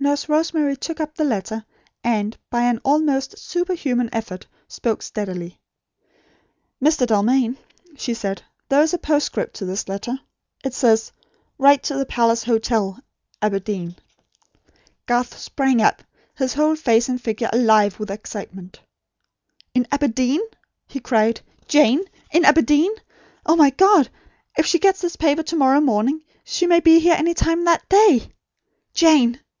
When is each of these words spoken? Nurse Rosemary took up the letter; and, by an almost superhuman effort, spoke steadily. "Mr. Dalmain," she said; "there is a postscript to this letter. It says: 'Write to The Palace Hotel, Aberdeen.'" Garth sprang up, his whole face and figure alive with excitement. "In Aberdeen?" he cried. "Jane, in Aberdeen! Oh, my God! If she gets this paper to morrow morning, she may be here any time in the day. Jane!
Nurse 0.00 0.28
Rosemary 0.28 0.76
took 0.76 1.00
up 1.00 1.16
the 1.16 1.24
letter; 1.24 1.64
and, 2.04 2.36
by 2.50 2.62
an 2.62 2.78
almost 2.84 3.36
superhuman 3.36 4.08
effort, 4.12 4.46
spoke 4.68 5.02
steadily. 5.02 5.58
"Mr. 6.80 7.04
Dalmain," 7.04 7.56
she 7.96 8.14
said; 8.14 8.40
"there 8.68 8.80
is 8.82 8.94
a 8.94 8.98
postscript 8.98 9.54
to 9.56 9.64
this 9.64 9.88
letter. 9.88 10.20
It 10.62 10.72
says: 10.72 11.10
'Write 11.58 11.82
to 11.82 11.96
The 11.96 12.06
Palace 12.06 12.44
Hotel, 12.44 13.00
Aberdeen.'" 13.42 13.96
Garth 15.06 15.36
sprang 15.36 15.82
up, 15.82 16.04
his 16.36 16.54
whole 16.54 16.76
face 16.76 17.08
and 17.08 17.20
figure 17.20 17.50
alive 17.52 17.98
with 17.98 18.12
excitement. 18.12 18.78
"In 19.74 19.84
Aberdeen?" 19.90 20.42
he 20.86 21.00
cried. 21.00 21.40
"Jane, 21.66 22.02
in 22.30 22.44
Aberdeen! 22.44 22.92
Oh, 23.44 23.56
my 23.56 23.70
God! 23.70 24.10
If 24.56 24.64
she 24.64 24.78
gets 24.78 25.00
this 25.00 25.16
paper 25.16 25.42
to 25.42 25.56
morrow 25.56 25.80
morning, 25.80 26.22
she 26.44 26.68
may 26.68 26.78
be 26.78 27.00
here 27.00 27.16
any 27.18 27.34
time 27.34 27.58
in 27.58 27.64
the 27.64 27.80
day. 27.88 28.28
Jane! 28.94 29.40